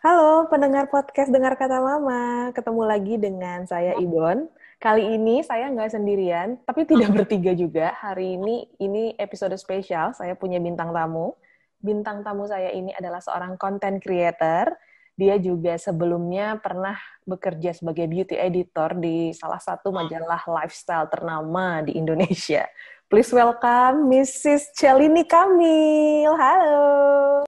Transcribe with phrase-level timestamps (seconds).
[0.00, 4.48] Halo pendengar podcast Dengar Kata Mama, ketemu lagi dengan saya Ibon.
[4.80, 7.92] Kali ini saya nggak sendirian, tapi tidak bertiga juga.
[8.00, 11.36] Hari ini ini episode spesial, saya punya bintang tamu.
[11.76, 14.72] Bintang tamu saya ini adalah seorang content creator.
[15.12, 16.96] Dia juga sebelumnya pernah
[17.28, 22.64] bekerja sebagai beauty editor di salah satu majalah lifestyle ternama di Indonesia.
[23.12, 24.72] Please welcome Mrs.
[24.72, 26.32] Celini Kamil.
[26.32, 27.44] Halo.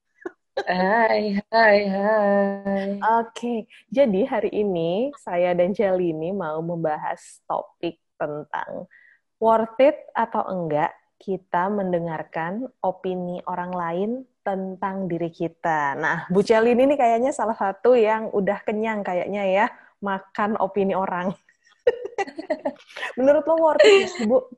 [0.65, 2.97] Hai, hai, hai.
[3.21, 8.89] Oke, jadi hari ini saya dan Jelly ini mau membahas topik tentang
[9.37, 10.89] worth it atau enggak
[11.21, 16.01] kita mendengarkan opini orang lain tentang diri kita.
[16.01, 19.67] Nah, Bu Jelly ini kayaknya salah satu yang udah kenyang kayaknya ya
[20.01, 21.37] makan opini orang.
[23.21, 24.49] Menurut lo worth it, Bu?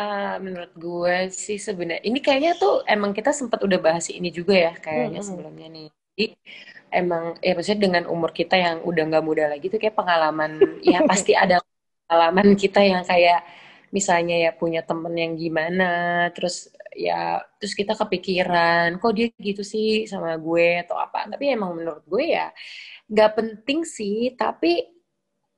[0.00, 4.56] Uh, menurut gue sih sebenarnya ini kayaknya tuh emang kita sempat udah bahas ini juga
[4.56, 5.28] ya kayaknya hmm.
[5.28, 5.88] sebelumnya nih.
[5.92, 6.26] Jadi
[6.88, 11.04] emang ya maksudnya dengan umur kita yang udah nggak muda lagi tuh kayak pengalaman ya
[11.10, 11.60] pasti ada
[12.08, 13.44] pengalaman kita yang kayak
[13.92, 15.90] misalnya ya punya temen yang gimana
[16.32, 21.74] terus ya terus kita kepikiran kok dia gitu sih sama gue atau apa tapi emang
[21.74, 22.50] menurut gue ya
[23.10, 24.99] nggak penting sih tapi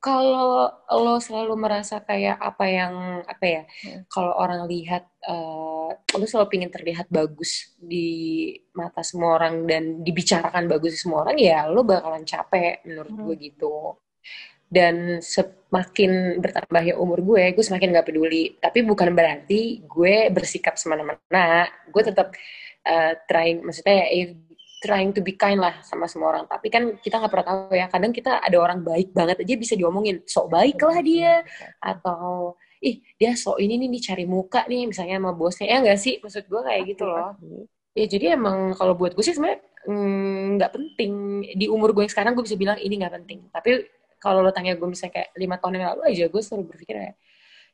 [0.03, 4.11] kalau lo selalu merasa kayak apa yang apa ya hmm.
[4.11, 10.67] kalau orang lihat uh, lo selalu ingin terlihat bagus di mata semua orang dan dibicarakan
[10.67, 13.23] bagus di semua orang ya lo bakalan capek menurut hmm.
[13.23, 13.75] gue gitu
[14.67, 21.71] dan semakin bertambahnya umur gue gue semakin gak peduli tapi bukan berarti gue bersikap semena-mena
[21.87, 22.35] gue tetap
[22.83, 24.35] uh, trying maksudnya ya
[24.83, 26.45] trying to be kind lah sama semua orang.
[26.51, 27.87] Tapi kan kita nggak pernah tahu ya.
[27.87, 30.19] Kadang kita ada orang baik banget aja bisa diomongin.
[30.27, 31.33] Sok baik lah dia.
[31.79, 35.65] Atau, ih dia sok ini nih, nih cari muka nih misalnya sama bosnya.
[35.71, 36.19] Ya nggak sih?
[36.19, 37.39] Maksud gue kayak gitu loh.
[37.95, 41.13] Ya jadi emang kalau buat gue sih sebenarnya mm, nggak mm, penting.
[41.55, 43.39] Di umur gue yang sekarang gue bisa bilang ini nggak penting.
[43.55, 43.87] Tapi
[44.19, 47.15] kalau lo tanya gue misalnya kayak lima tahun yang lalu aja gue selalu berpikir kayak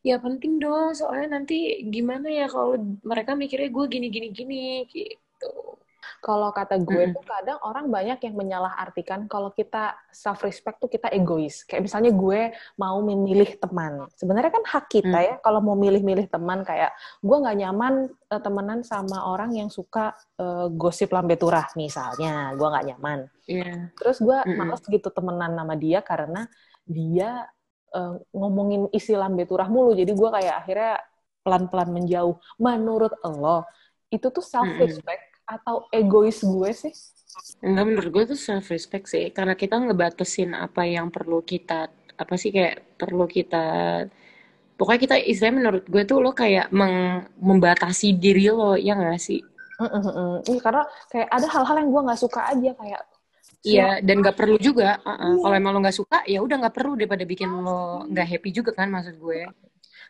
[0.02, 5.77] ya penting dong soalnya nanti gimana ya kalau mereka mikirnya gue gini gini gini gitu
[6.20, 7.14] kalau kata gue mm.
[7.15, 11.64] tuh kadang orang banyak yang menyalahartikan kalau kita self respect tuh kita egois.
[11.64, 14.08] Kayak misalnya gue mau memilih teman.
[14.15, 15.27] Sebenarnya kan hak kita mm.
[15.27, 16.92] ya kalau mau milih-milih teman kayak
[17.23, 17.93] gue nggak nyaman
[18.32, 22.52] uh, temenan sama orang yang suka uh, gosip lambe turah misalnya.
[22.55, 23.20] Gue nggak nyaman.
[23.48, 23.93] Yeah.
[23.95, 24.58] Terus gue mm -hmm.
[24.60, 26.48] males gitu temenan sama dia karena
[26.89, 27.48] dia
[27.93, 29.95] uh, ngomongin isi lambe turah mulu.
[29.95, 30.93] Jadi gue kayak akhirnya
[31.43, 32.36] pelan-pelan menjauh.
[32.60, 33.66] Menurut lo
[34.10, 36.93] itu tuh self respect atau egois gue sih?
[37.65, 41.89] Enggak, menurut gue tuh self respect sih, karena kita ngebatasin apa yang perlu kita
[42.20, 43.64] apa sih kayak perlu kita
[44.76, 49.39] pokoknya kita istilahnya menurut gue tuh lo kayak meng, membatasi diri lo ya gak sih?
[50.43, 53.04] Iya karena kayak ada hal-hal yang gue nggak suka aja kayak
[53.60, 55.04] Iya, dan nggak perlu juga.
[55.04, 55.33] Uh -uh.
[55.43, 58.71] Kalau emang lo nggak suka, ya udah nggak perlu daripada bikin lo nggak happy juga
[58.71, 59.43] kan, maksud gue.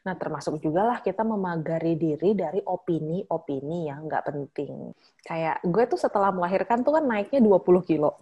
[0.08, 4.96] Nah, termasuk juga lah kita memagari diri dari opini-opini yang nggak penting.
[5.24, 8.16] Kayak gue tuh setelah melahirkan tuh kan naiknya 20 kilo.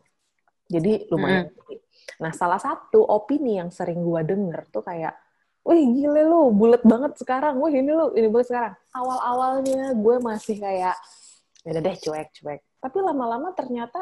[0.67, 1.53] Jadi lumayan.
[1.53, 1.79] Mm.
[2.17, 5.13] Nah, salah satu opini yang sering gue denger tuh kayak,
[5.61, 7.61] wih gile lu, bulat banget sekarang.
[7.61, 8.73] Wih ini lu, ini bulat sekarang.
[8.97, 10.97] Awal-awalnya gue masih kayak,
[11.61, 12.61] ya deh cuek-cuek.
[12.81, 14.01] Tapi lama-lama ternyata...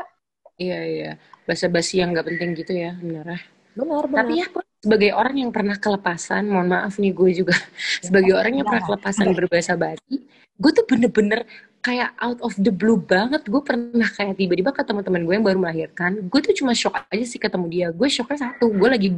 [0.56, 1.12] Iya, iya.
[1.44, 4.19] Basa-basi yang nggak penting gitu ya, benar Benar, benar.
[4.24, 4.47] Tapi ya
[4.80, 7.56] sebagai orang yang pernah kelepasan, mohon maaf nih gue juga
[8.06, 10.24] sebagai orang yang pernah kelepasan berbahasa Bali,
[10.56, 11.44] gue tuh bener-bener
[11.84, 13.44] kayak out of the blue banget.
[13.46, 17.25] Gue pernah kayak tiba-tiba ketemu teman gue yang baru melahirkan, gue tuh cuma shock aja
[17.28, 17.88] sih ketemu dia.
[17.91, 19.09] Gue shocknya satu, gue lagi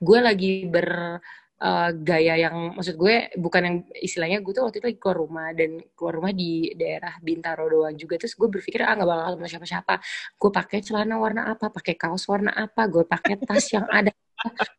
[0.00, 1.20] gue lagi ber
[1.62, 5.48] uh, gaya yang maksud gue bukan yang istilahnya gue tuh waktu itu lagi keluar rumah
[5.54, 8.14] dan keluar rumah di daerah Bintaro doang juga.
[8.18, 9.94] Terus gue berpikir ah nggak bakal ketemu siapa-siapa.
[10.38, 14.14] Gue pakai celana warna apa pakai kaos warna apa gue pakai tas yang ada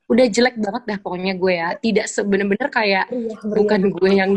[0.08, 1.70] udah jelek banget dah pokoknya gue ya.
[1.76, 4.34] Tidak sebenar-benar kayak iya, bukan gue yang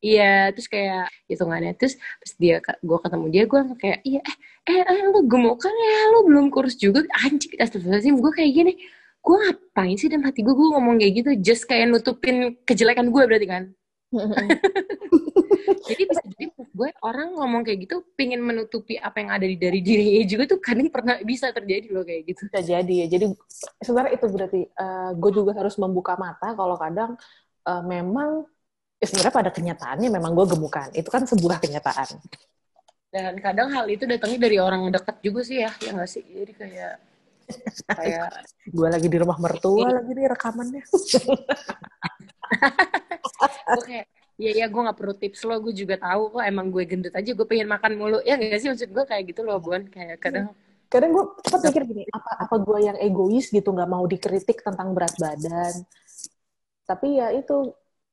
[0.00, 1.76] Iya, terus kayak hitungannya.
[1.76, 5.74] Terus pas dia gue ketemu dia gue kayak iya eh eh, eh lu gemuk kan
[5.76, 5.96] ya?
[6.16, 7.04] Lu belum kurus juga.
[7.20, 8.72] Anjing astagfirullahaladzim gue kayak gini
[9.20, 13.22] gue ngapain sih dalam hati gue gue ngomong kayak gitu just kayak nutupin kejelekan gue
[13.28, 13.64] berarti kan?
[15.90, 19.82] Jadi bisa jadi gue orang ngomong kayak gitu pingin menutupi apa yang ada di dari
[19.82, 22.46] dirinya juga tuh kadang pernah bisa terjadi loh kayak gitu.
[22.46, 23.06] Bisa jadi ya.
[23.10, 23.26] Jadi
[23.82, 27.18] sebenarnya itu berarti uh, gue juga harus membuka mata kalau kadang
[27.66, 28.46] uh, memang
[29.02, 30.88] ya sebenarnya pada kenyataannya memang gue gemukan.
[30.94, 32.08] Itu kan sebuah kenyataan.
[33.10, 36.22] Dan kadang hal itu datangnya dari orang dekat juga sih ya ya nggak sih?
[36.22, 37.09] Jadi kayak
[37.86, 38.28] kayak
[38.68, 39.96] gue lagi di rumah mertua iya.
[40.00, 40.82] lagi nih rekamannya
[43.76, 44.06] gue kayak
[44.40, 47.28] Iya ya gue gak perlu tips lo, gue juga tahu kok emang gue gendut aja,
[47.28, 48.24] gue pengen makan mulu.
[48.24, 49.84] Ya gak sih maksud gue kayak gitu loh, Buan.
[49.92, 50.56] Kayak kadang
[50.90, 54.90] kadang gue cepat mikir gini apa apa gue yang egois gitu nggak mau dikritik tentang
[54.90, 55.86] berat badan
[56.82, 57.70] tapi ya itu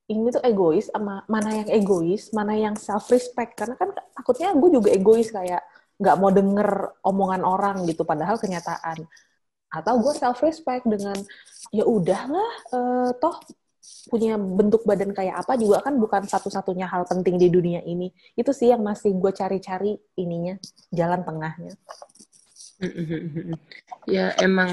[0.08, 4.70] ini tuh egois sama mana yang egois mana yang self respect karena kan takutnya gue
[4.70, 5.66] juga egois kayak
[5.98, 6.70] nggak mau denger
[7.02, 9.10] omongan orang gitu padahal kenyataan
[9.68, 11.18] atau gue self respect dengan
[11.76, 13.38] ya udahlah uh, toh
[14.08, 18.12] punya bentuk badan kayak apa juga kan bukan satu-satunya hal penting di dunia ini.
[18.36, 20.56] Itu sih yang masih gue cari-cari ininya
[20.92, 21.74] jalan tengahnya.
[24.08, 24.72] Ya emang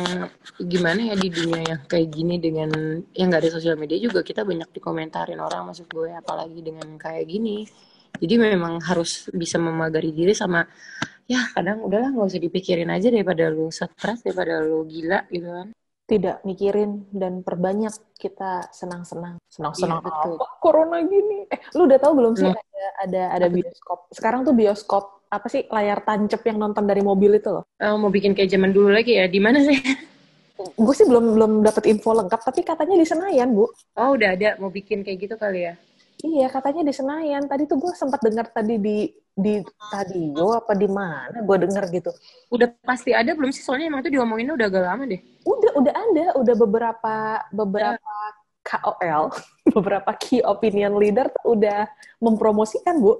[0.62, 2.70] gimana ya di dunia yang kayak gini dengan
[3.18, 7.26] yang nggak ada sosial media juga kita banyak dikomentarin orang maksud gue apalagi dengan kayak
[7.26, 7.66] gini.
[8.14, 10.62] Jadi memang harus bisa memagari diri sama
[11.28, 11.40] ya.
[11.52, 15.68] Kadang udahlah nggak usah dipikirin aja daripada lu stres daripada lu gila gitu kan.
[16.04, 19.40] Tidak mikirin dan perbanyak kita senang-senang.
[19.48, 20.36] Senang-senang betul.
[20.36, 21.48] apa corona gini?
[21.48, 22.60] Eh lu udah tahu belum sih hmm.
[22.60, 23.98] ada ada ada bioskop?
[24.12, 27.64] Sekarang tuh bioskop apa sih layar tancap yang nonton dari mobil itu loh.
[27.80, 29.26] Oh, mau bikin kayak zaman dulu lagi ya?
[29.26, 29.80] Di mana sih?
[30.54, 33.66] Gue sih belum belum dapat info lengkap tapi katanya di Senayan bu.
[33.98, 34.54] Oh udah ada.
[34.62, 35.74] Mau bikin kayak gitu kali ya?
[36.24, 37.44] Iya, katanya di Senayan.
[37.50, 39.58] Tadi tuh gue sempat dengar tadi di di
[39.90, 42.10] radio apa di mana gue denger gitu.
[42.54, 43.66] Udah pasti ada belum sih?
[43.66, 45.20] Soalnya emang itu diomonginnya udah agak lama deh.
[45.42, 46.26] Udah, udah ada.
[46.38, 47.14] Udah beberapa
[47.50, 48.14] beberapa
[48.64, 49.34] KOL,
[49.76, 51.90] beberapa key opinion leader tuh udah
[52.22, 53.18] mempromosikan, Bu.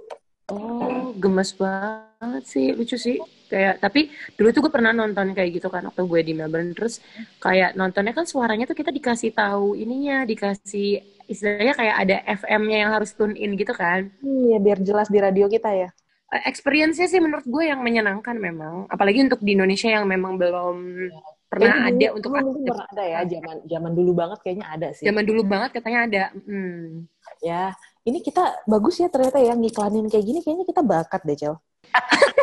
[0.52, 3.16] Oh, gemes banget sih, lucu sih.
[3.48, 7.00] Kayak tapi dulu tuh gue pernah nonton kayak gitu kan waktu gue di Melbourne terus
[7.40, 12.92] kayak nontonnya kan suaranya tuh kita dikasih tahu ininya, dikasih istilahnya kayak ada FM-nya yang
[12.92, 14.12] harus tune in gitu kan.
[14.20, 15.88] Hmm, ya biar jelas di radio kita ya.
[16.32, 20.76] Eh, experience-nya sih menurut gue yang menyenangkan memang, apalagi untuk di Indonesia yang memang belum
[21.12, 21.20] ya.
[21.52, 24.88] pernah ada dulu, untuk dulu mungkin pernah ada ya zaman zaman dulu banget kayaknya ada
[24.96, 25.04] sih.
[25.04, 26.24] Zaman dulu banget katanya ada.
[26.32, 27.06] Hmm.
[27.44, 27.76] Ya,
[28.08, 31.54] ini kita bagus ya ternyata ya ngiklanin kayak gini kayaknya kita bakat deh, Cel.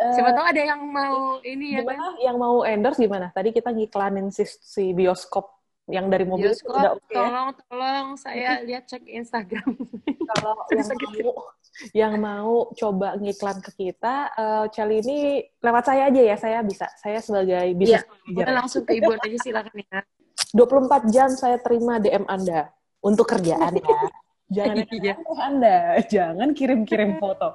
[0.00, 2.16] Uh, Siapa tahu ada yang mau ini ya kan?
[2.16, 3.28] Yang mau endorse gimana?
[3.36, 5.60] Tadi kita ngiklanin si, si bioskop
[5.90, 6.92] yang dari mobil Bioskop, udah.
[6.96, 7.60] Okay, tolong, ya?
[7.68, 9.76] tolong saya lihat cek Instagram.
[10.30, 11.34] Kalau yang mau,
[12.00, 16.86] yang mau coba ngiklan ke kita, uh, Cali ini lewat saya aja ya, saya bisa.
[17.02, 18.06] Saya sebagai bisa.
[18.30, 20.00] Iya, langsung ke Ibu aja silakan ya.
[20.56, 22.70] 24 jam saya terima DM Anda
[23.02, 23.98] untuk kerjaan ya.
[24.50, 25.14] Jangan iya.
[25.46, 25.78] Anda,
[26.10, 27.54] jangan kirim-kirim foto.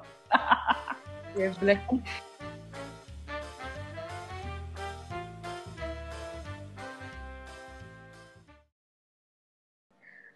[1.36, 1.76] ya, boleh.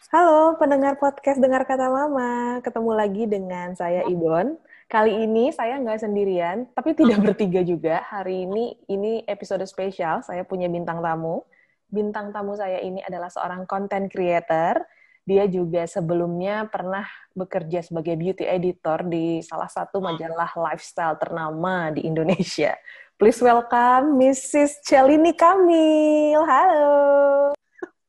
[0.08, 4.56] Halo pendengar podcast Dengar Kata Mama, ketemu lagi dengan saya Ibon.
[4.88, 8.00] Kali ini saya nggak sendirian, tapi tidak bertiga juga.
[8.08, 11.44] Hari ini ini episode spesial, saya punya bintang tamu.
[11.92, 14.80] Bintang tamu saya ini adalah seorang content creator.
[15.28, 17.04] Dia juga sebelumnya pernah
[17.36, 22.72] bekerja sebagai beauty editor di salah satu majalah lifestyle ternama di Indonesia.
[23.20, 24.80] Please welcome Mrs.
[24.80, 26.40] Celini Kamil.
[26.48, 27.52] Halo.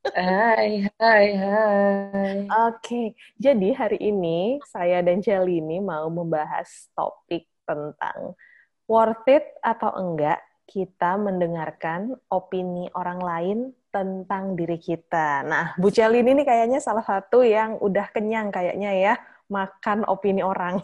[0.01, 2.49] Hai, hai, hai.
[2.65, 8.33] Oke, jadi hari ini saya dan Jelly mau membahas topik tentang
[8.89, 13.57] worth it atau enggak kita mendengarkan opini orang lain
[13.93, 15.45] tentang diri kita.
[15.45, 19.13] Nah, Bu Celini ini kayaknya salah satu yang udah kenyang kayaknya ya
[19.53, 20.81] makan opini orang.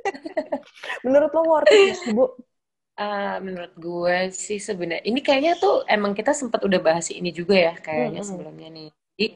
[1.04, 2.40] Menurut lo worth it, Bu?
[3.00, 7.56] Uh, menurut gue sih sebenarnya ini kayaknya tuh emang kita sempat udah bahas ini juga
[7.56, 8.28] ya kayaknya hmm.
[8.28, 8.90] sebelumnya nih.
[8.92, 9.26] Jadi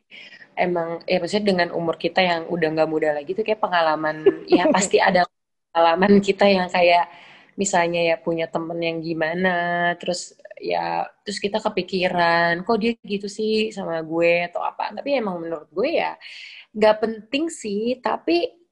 [0.55, 4.21] emang ya maksudnya dengan umur kita yang udah nggak muda lagi tuh kayak pengalaman
[4.53, 5.25] ya pasti ada
[5.73, 7.09] pengalaman kita yang kayak
[7.57, 9.57] misalnya ya punya temen yang gimana
[9.99, 15.39] terus ya terus kita kepikiran kok dia gitu sih sama gue atau apa tapi emang
[15.43, 16.15] menurut gue ya
[16.75, 18.64] nggak penting sih tapi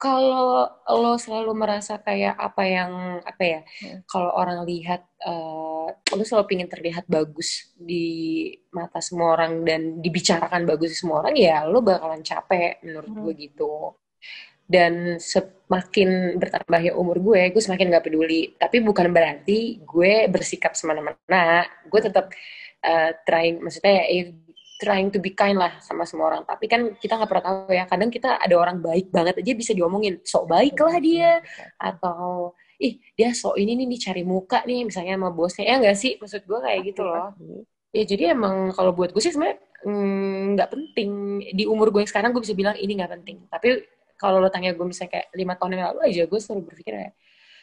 [0.00, 4.08] kalau lo selalu merasa kayak apa yang apa ya hmm.
[4.08, 10.64] kalau orang lihat uh, lo selalu ingin terlihat bagus di mata semua orang dan dibicarakan
[10.64, 13.20] bagus di semua orang ya lo bakalan capek menurut hmm.
[13.20, 13.74] gue gitu
[14.70, 21.68] dan semakin bertambahnya umur gue gue semakin gak peduli tapi bukan berarti gue bersikap semena-mena
[21.84, 22.32] gue tetap
[22.88, 24.32] uh, trying maksudnya ya
[24.80, 26.42] trying to be kind lah sama semua orang.
[26.48, 27.84] Tapi kan kita nggak pernah tahu ya.
[27.84, 30.18] Kadang kita ada orang baik banget aja bisa diomongin.
[30.24, 31.32] Sok baik lah dia.
[31.76, 35.64] Atau, ih dia sok ini nih, nih cari muka nih misalnya sama bosnya.
[35.68, 36.12] Ya nggak sih?
[36.16, 37.36] Maksud gue kayak gitu loh.
[37.92, 41.10] Ya jadi emang kalau buat gue sih sebenarnya mm, nggak mm, penting.
[41.52, 43.44] Di umur gue yang sekarang gue bisa bilang ini nggak penting.
[43.52, 43.84] Tapi
[44.16, 47.14] kalau lo tanya gue misalnya kayak lima tahun yang lalu aja gue selalu berpikir kayak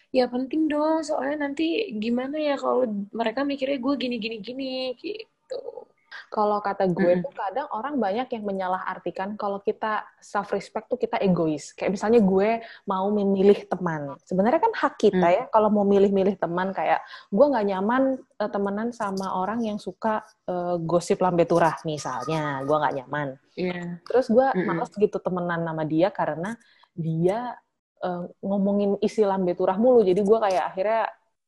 [0.09, 5.85] ya penting dong soalnya nanti gimana ya kalau mereka mikirnya gue gini gini gini gitu
[6.27, 7.25] Kalau kata gue mm -hmm.
[7.25, 11.71] tuh kadang orang banyak yang menyalahartikan kalau kita self respect tuh kita egois.
[11.73, 14.15] Kayak misalnya gue mau memilih teman.
[14.23, 15.35] Sebenarnya kan hak kita mm.
[15.35, 18.03] ya kalau mau milih-milih teman kayak gue nggak nyaman
[18.39, 22.61] uh, temenan sama orang yang suka uh, gosip lambe turah misalnya.
[22.65, 23.27] Gue nggak nyaman.
[23.57, 24.01] Yeah.
[24.05, 24.67] Terus gue mm -hmm.
[24.67, 26.53] males gitu temenan sama dia karena
[26.97, 27.55] dia
[28.01, 30.05] uh, ngomongin isi lambe turah mulu.
[30.05, 31.03] Jadi gue kayak akhirnya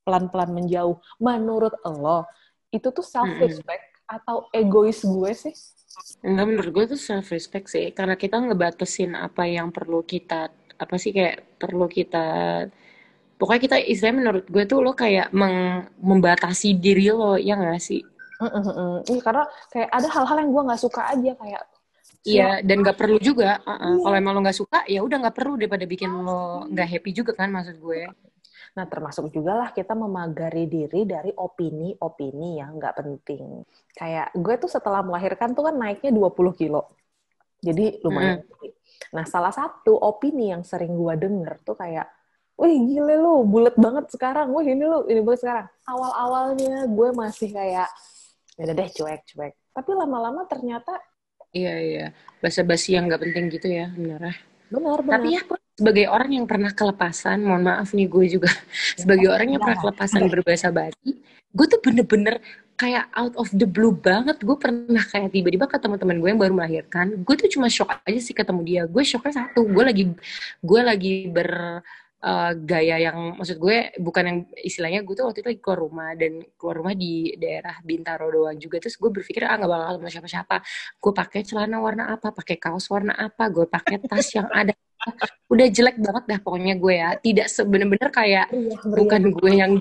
[0.05, 0.97] pelan-pelan menjauh.
[1.21, 2.25] Menurut Allah
[2.69, 5.53] itu tuh self respect atau egois gue sih?
[6.25, 10.49] Enggak, menurut gue tuh self respect sih, karena kita ngebatasin apa yang perlu kita
[10.79, 12.25] apa sih kayak perlu kita
[13.35, 18.03] pokoknya kita istilahnya menurut gue tuh lo kayak meng, membatasi diri lo ya gak sih?
[19.03, 21.63] Iya karena kayak ada hal-hal yang gue nggak suka aja kayak
[22.27, 23.63] Iya, dan gak perlu juga.
[23.63, 23.93] Uh -uh.
[23.95, 24.03] Iya.
[24.03, 27.31] Kalau emang lo gak suka, ya udah gak perlu daripada bikin lo gak happy juga
[27.31, 28.11] kan, maksud gue.
[28.77, 33.65] Nah, termasuk juga lah kita memagari diri dari opini-opini yang nggak penting.
[33.97, 36.89] Kayak gue tuh setelah melahirkan tuh kan naiknya 20 kilo.
[37.59, 38.45] Jadi lumayan.
[38.45, 38.71] Mm.
[39.15, 42.07] Nah, salah satu opini yang sering gue denger tuh kayak,
[42.59, 44.51] Wih gile lu, bulat banget sekarang.
[44.51, 45.67] Wih ini lu, ini bulat sekarang.
[45.87, 47.87] Awal-awalnya gue masih kayak,
[48.59, 49.53] ya udah deh cuek-cuek.
[49.71, 50.99] Tapi lama-lama ternyata...
[51.55, 52.05] Iya, iya.
[52.43, 54.35] Basa-basi yang nggak penting gitu ya, benar
[54.69, 55.17] Benar, benar.
[55.17, 55.41] Tapi ya,
[55.79, 58.51] sebagai orang yang pernah kelepasan, mohon maaf nih gue juga,
[59.01, 61.11] sebagai orang yang pernah kelepasan berbahasa Bali,
[61.55, 62.43] gue tuh bener-bener
[62.75, 64.35] kayak out of the blue banget.
[64.43, 68.19] Gue pernah kayak tiba-tiba ketemu teman gue yang baru melahirkan, gue tuh cuma shock aja
[68.19, 68.83] sih ketemu dia.
[68.83, 70.03] Gue shocknya satu, gue lagi
[70.59, 71.79] gue lagi ber
[72.23, 76.09] uh, gaya yang maksud gue bukan yang istilahnya gue tuh waktu itu lagi keluar rumah
[76.15, 80.11] dan keluar rumah di daerah Bintaro doang juga terus gue berpikir ah nggak bakal ketemu
[80.19, 80.55] siapa-siapa
[80.99, 84.75] gue pakai celana warna apa pakai kaos warna apa gue pakai tas yang ada
[85.53, 87.09] udah jelek banget dah pokoknya gue ya.
[87.19, 89.73] Tidak sebenar-benar kayak iya, bukan gue yang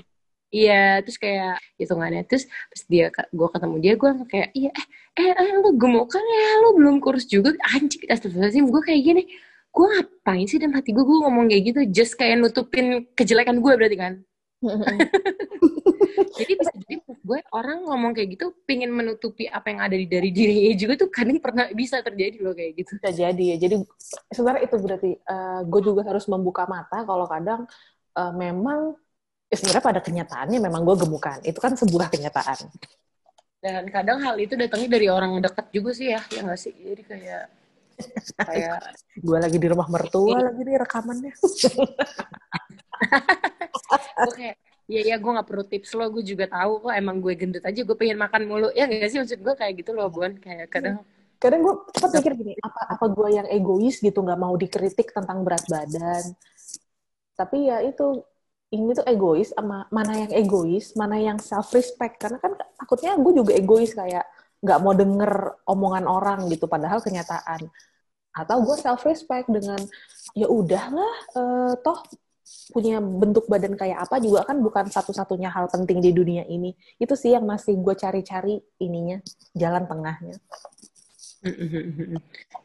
[0.49, 2.25] Iya, terus kayak hitungannya.
[2.25, 6.47] Terus pas dia gue ketemu dia gue kayak iya eh eh, eh lu gemukan ya?
[6.65, 7.53] Lu belum kurus juga?
[7.69, 9.23] Anjing astagfirullahaladzim gue kayak gini.
[9.69, 11.79] Gue ngapain sih dan hati gue gue ngomong kayak gitu?
[11.93, 14.13] Just kayak nutupin kejelekan gue berarti kan
[16.35, 20.29] jadi bisa jadi gue orang ngomong kayak gitu pingin menutupi apa yang ada di dari
[20.33, 22.97] dirinya juga tuh kadang pernah bisa terjadi loh kayak gitu.
[22.97, 23.57] Bisa jadi ya.
[23.61, 23.75] Jadi
[24.33, 27.69] sebenarnya itu berarti uh, gue juga harus membuka mata kalau kadang
[28.17, 28.95] uh, memang
[29.49, 31.37] ya sebenarnya pada kenyataannya memang gue gemukan.
[31.45, 32.69] Itu kan sebuah kenyataan.
[33.59, 36.71] Dan kadang hal itu datangnya dari orang dekat juga sih ya ya nggak sih?
[36.71, 37.43] Jadi kayak
[38.47, 38.79] kayak
[39.27, 41.33] gue lagi di rumah mertua lagi nih rekamannya.
[44.27, 44.55] Oke,
[44.89, 47.77] Iya ya gue gak perlu tips lo, gue juga tahu kok emang gue gendut aja,
[47.77, 48.73] gue pengen makan mulu.
[48.73, 50.41] Ya gak sih maksud gue kayak gitu loh, Buan.
[50.41, 51.05] Kayak kadang
[51.37, 55.45] kadang gue cepat mikir gini, apa apa gue yang egois gitu nggak mau dikritik tentang
[55.45, 56.35] berat badan.
[57.37, 58.25] Tapi ya itu
[58.73, 62.17] ini tuh egois sama mana yang egois, mana yang self respect.
[62.17, 64.25] Karena kan takutnya gue juga egois kayak
[64.59, 65.31] nggak mau denger
[65.69, 67.69] omongan orang gitu, padahal kenyataan.
[68.33, 69.79] Atau gue self respect dengan
[70.33, 72.03] ya udahlah, uh, toh
[72.69, 76.73] punya bentuk badan kayak apa juga kan bukan satu-satunya hal penting di dunia ini.
[77.01, 79.17] Itu sih yang masih gue cari-cari ininya,
[79.57, 80.37] jalan tengahnya.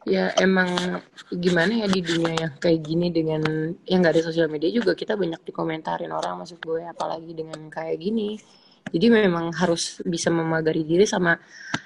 [0.05, 0.99] Ya emang
[1.31, 3.41] gimana ya di dunia yang kayak gini dengan
[3.87, 7.97] yang nggak ada sosial media juga kita banyak dikomentarin orang maksud gue apalagi dengan kayak
[7.97, 8.37] gini.
[8.85, 11.33] Jadi memang harus bisa memagari diri sama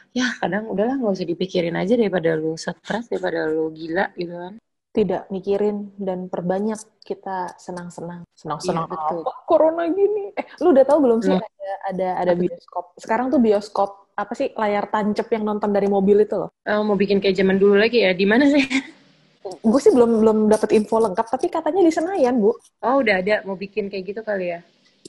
[0.09, 4.53] ya kadang udahlah nggak usah dipikirin aja daripada lu stres daripada lu gila gitu kan
[4.99, 6.75] tidak mikirin dan perbanyak
[7.07, 8.27] kita senang-senang.
[8.35, 9.23] Senang-senang iya, betul.
[9.23, 10.35] apa corona gini?
[10.35, 11.39] Eh lu udah tahu belum sih hmm.
[11.39, 12.85] ada ada ada bioskop?
[12.99, 16.51] Sekarang tuh bioskop apa sih layar tancap yang nonton dari mobil itu loh.
[16.67, 18.11] Oh, mau bikin kayak zaman dulu lagi ya?
[18.11, 18.67] Di mana sih?
[19.63, 22.51] Gue sih belum belum dapat info lengkap tapi katanya di Senayan bu.
[22.83, 23.39] Oh udah ada.
[23.47, 24.59] Mau bikin kayak gitu kali ya?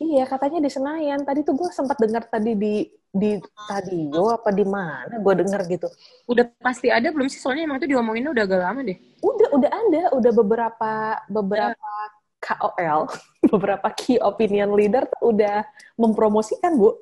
[0.00, 1.26] Iya, katanya di Senayan.
[1.26, 5.90] Tadi tuh gue sempat dengar tadi di di radio apa di mana gue dengar gitu.
[6.30, 7.42] Udah pasti ada belum sih?
[7.42, 8.98] Soalnya emang itu diomongin udah agak lama deh.
[9.20, 10.02] Udah, udah ada.
[10.14, 10.92] Udah beberapa
[11.26, 12.18] beberapa ya.
[12.40, 13.00] KOL,
[13.52, 15.66] beberapa key opinion leader tuh udah
[16.00, 16.96] mempromosikan, Bu.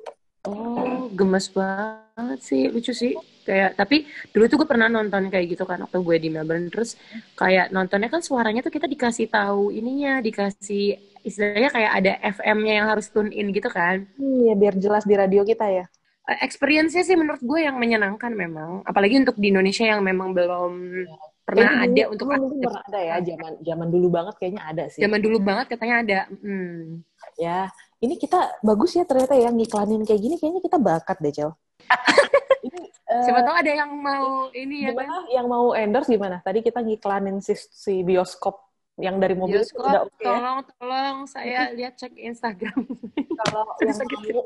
[0.47, 3.13] Oh, gemes banget sih, lucu sih.
[3.43, 6.95] Kayak tapi dulu tuh gue pernah nonton kayak gitu kan waktu gue di Melbourne terus
[7.33, 10.95] kayak nontonnya kan suaranya tuh kita dikasih tahu ininya, dikasih
[11.27, 14.07] istilahnya kayak ada FM-nya yang harus tune in gitu kan.
[14.15, 15.85] Iya, biar jelas di radio kita ya.
[16.29, 18.85] Eh, experience-nya sih menurut gue yang menyenangkan memang.
[18.85, 20.73] Apalagi untuk di Indonesia yang memang belum
[21.09, 21.17] ya.
[21.41, 25.01] pernah ada dulu, untuk mungkin pernah ada ya zaman zaman dulu banget kayaknya ada sih.
[25.01, 26.19] Zaman dulu banget katanya ada.
[26.29, 27.01] Hmm.
[27.41, 31.51] Ya, ini kita bagus ya ternyata ya ngiklanin kayak gini kayaknya kita bakat deh, Cel.
[33.25, 35.25] Siapa tahu ada yang mau ini ya kan?
[35.33, 36.45] Yang mau endorse gimana?
[36.45, 38.68] Tadi kita ngiklanin si, si bioskop
[38.99, 40.11] Yang dari mobil Bioskop, udah oke.
[40.19, 42.83] Okay, tolong, tolong saya lihat cek Instagram.
[43.15, 44.43] Kalau yang mau,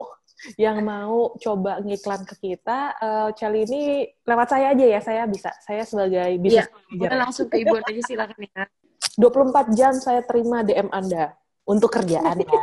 [0.56, 3.82] yang mau coba ngiklan ke kita, uh, Celi ini
[4.30, 5.50] lewat saya aja ya, saya bisa.
[5.66, 8.64] Saya sebagai bisnis ya, langsung ke Ibu aja silakan ya.
[9.22, 11.34] 24 jam saya terima DM Anda
[11.66, 12.62] untuk kerjaan ya.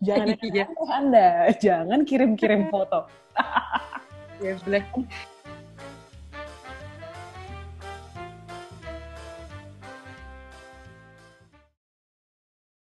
[0.00, 0.64] Jangan iya.
[0.88, 1.28] Anda,
[1.60, 3.04] jangan kirim-kirim foto.
[4.40, 4.84] ya boleh.